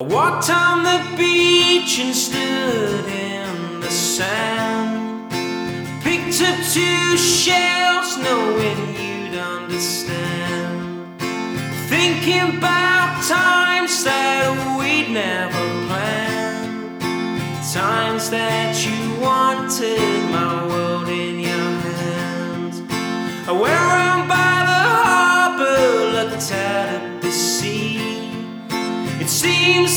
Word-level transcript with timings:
I 0.00 0.04
walked 0.06 0.50
on 0.50 0.82
the 0.82 1.16
beach 1.16 2.00
and 2.00 2.12
stood 2.12 3.06
in 3.06 3.80
the 3.80 3.88
sand. 3.88 5.30
Picked 6.02 6.42
up 6.42 6.58
two 6.72 7.16
shells, 7.16 8.18
knowing 8.18 8.76
you'd 8.98 9.38
understand. 9.38 11.20
Thinking 11.88 12.58
about 12.58 13.22
times 13.22 14.02
that 14.02 14.50
we'd 14.80 15.14
never 15.14 15.64
planned. 15.86 17.00
Times 17.72 18.30
that 18.30 18.74
you 18.84 19.20
wanted 19.20 20.30
my 20.32 20.66
world 20.66 20.73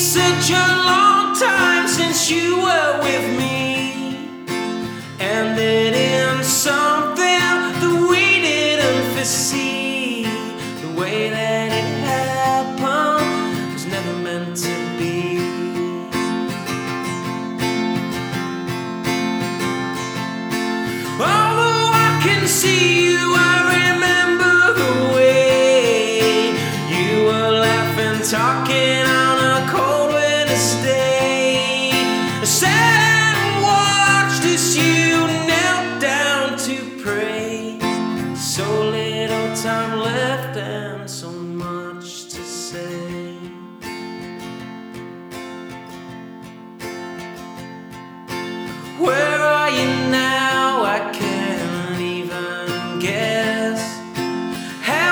such 0.08 0.52
a 0.52 0.68
long 0.86 1.36
time 1.36 1.86
since 1.86 2.32
you 2.32 2.56
were 2.62 3.00
with 3.02 3.38
me. 3.38 4.46
And 5.20 5.60
it 5.60 5.94
in 5.94 6.44
something 6.46 7.18
that 7.82 8.08
we 8.10 8.40
didn't 8.40 9.14
foresee. 9.14 10.24
The 10.82 10.92
way 10.98 11.30
that 11.30 11.74
it 11.82 11.90
happened 12.08 13.74
was 13.74 13.86
never 13.86 14.14
meant 14.24 14.56
to 14.56 14.76
be. 14.98 15.40
Although 21.20 21.92
I 22.08 22.22
can 22.24 22.48
see 22.48 23.10
you, 23.10 23.20
I 23.36 23.56
remember 23.78 24.56
the 24.82 24.94
way 25.16 26.52
you 26.96 27.26
were 27.26 27.52
laughing, 27.60 28.22
talking 28.26 28.97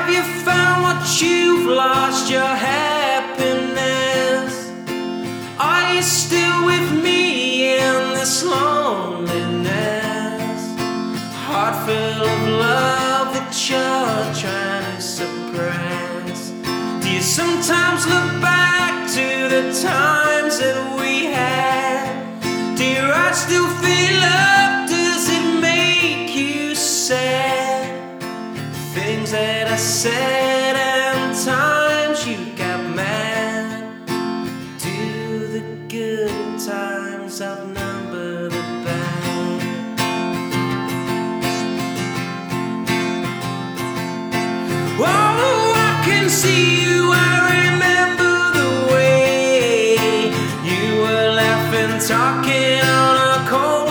you've 0.06 0.14
you 0.14 0.24
found 0.44 0.84
what 0.84 1.22
you've 1.22 1.66
lost? 1.66 2.30
Your 2.30 2.56
happiness? 2.70 3.42
Are 5.60 5.96
you 5.96 6.02
still 6.04 6.45
this 8.26 8.44
loneliness? 8.44 9.70
Heart 11.46 11.76
full 11.86 12.22
of 12.34 12.42
love 12.66 13.28
that 13.36 13.54
you're 13.70 14.34
trying 14.42 14.96
to 14.96 15.00
suppress. 15.00 16.50
Do 17.04 17.08
you 17.08 17.22
sometimes 17.22 18.08
look 18.08 18.42
back 18.42 19.08
to 19.18 19.28
the 19.54 19.64
times 19.80 20.58
that 20.58 20.80
we 21.00 21.26
had? 21.26 22.10
Dear, 22.76 23.14
I 23.14 23.32
still 23.32 23.70
feel 23.84 24.16
love. 24.30 24.90
Does 24.90 25.30
it 25.30 25.62
make 25.62 26.36
you 26.36 26.74
sad? 26.74 28.20
Things 28.96 29.30
that 29.34 29.68
I 29.68 29.76
said 29.76 30.45
see 46.46 46.84
you. 46.84 47.12
I 47.12 47.34
remember 47.58 48.34
the 48.60 48.72
way 48.94 50.30
you 50.70 50.84
were 51.04 51.30
laughing, 51.42 51.94
talking 52.14 52.82
on 53.02 53.16
a 53.38 53.50
cold 53.50 53.85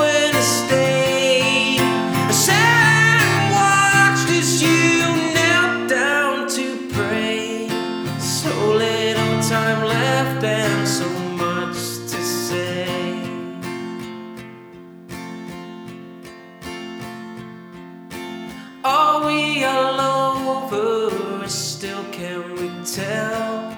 Still 21.46 22.04
can 22.10 22.54
we 22.54 22.70
tell? 22.86 23.76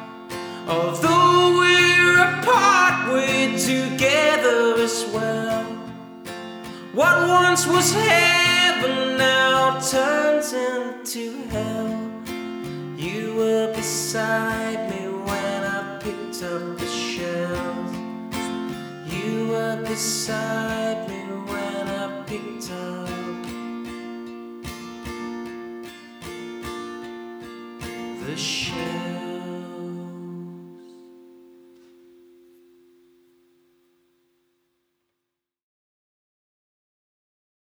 Although 0.69 1.59
we're 1.59 2.39
apart, 2.39 3.13
we're 3.13 3.59
together 3.59 4.81
as 4.81 5.05
well. 5.13 5.65
What 6.95 7.29
once 7.29 7.67
was 7.67 7.93
heaven 7.93 9.19
now 9.19 9.81
turns 9.81 10.53
into 10.53 11.43
hell. 11.49 12.23
You 12.97 13.35
were 13.35 13.73
beside 13.75 14.89
me 14.91 15.09
when 15.09 15.65
I 15.65 15.99
picked 16.01 16.45
up 16.45 16.79
the 16.79 16.87
shells. 16.87 17.97
You 19.13 19.49
were 19.49 19.83
beside 19.83 21.09
me 21.09 21.21
when 21.51 21.89
I 21.89 22.23
picked 22.27 22.71
up 22.71 23.06
the 28.27 28.37
shell. 28.37 29.16